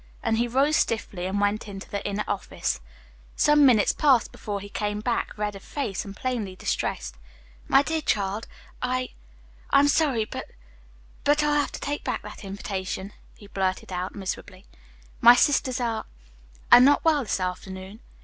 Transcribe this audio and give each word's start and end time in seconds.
And 0.23 0.39
he 0.39 0.47
rose 0.47 0.75
stiffly 0.77 1.27
and 1.27 1.39
went 1.39 1.67
into 1.67 1.87
the 1.87 2.03
inner 2.09 2.23
office. 2.27 2.79
Some 3.35 3.67
minutes 3.67 3.93
passed 3.93 4.31
before 4.31 4.59
he 4.59 4.67
came 4.67 4.99
back, 4.99 5.37
red 5.37 5.55
of 5.55 5.61
face, 5.61 6.03
and 6.03 6.15
plainly 6.17 6.55
distressed. 6.55 7.17
"My 7.67 7.83
dear 7.83 8.01
child, 8.01 8.47
I 8.81 9.09
I'm 9.69 9.87
sorry, 9.87 10.25
but 10.25 10.47
but 11.23 11.43
I'll 11.43 11.53
have 11.53 11.71
to 11.73 11.79
take 11.79 12.03
back 12.03 12.23
that 12.23 12.43
invitation," 12.43 13.13
he 13.35 13.45
blurted 13.45 13.91
out 13.93 14.15
miserably. 14.15 14.65
"My 15.19 15.35
sisters 15.35 15.79
are 15.79 16.05
are 16.71 16.79
not 16.81 17.05
well 17.05 17.21
this 17.21 17.39
afternoon. 17.39 17.99